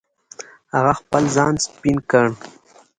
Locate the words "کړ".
2.09-2.25